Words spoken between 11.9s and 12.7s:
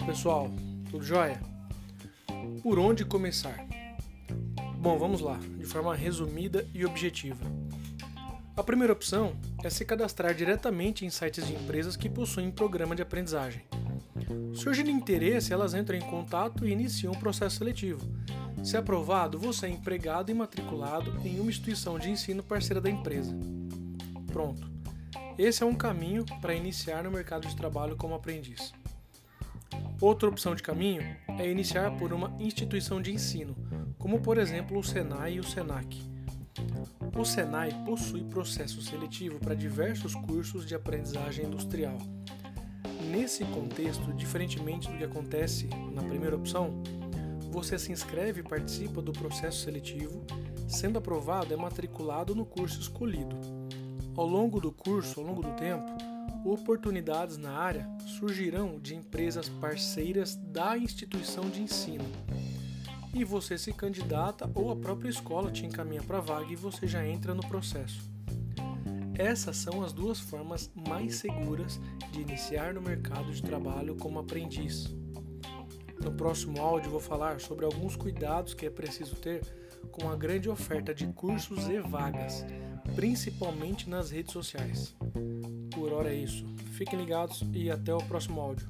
que possuem